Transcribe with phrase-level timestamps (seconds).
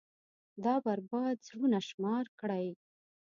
[0.63, 2.67] دا بـربـاد زړونه شمار كړئ.